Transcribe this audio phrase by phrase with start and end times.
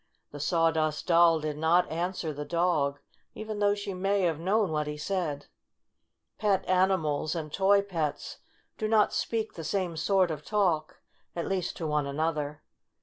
[0.31, 2.97] The Sawdust Doll did not answer the dog,
[3.35, 5.45] even though she may have known what he said.
[6.39, 8.39] Pet animals and toy pets
[8.79, 11.01] do not speak the same sort of talk,
[11.35, 12.63] at least to one another.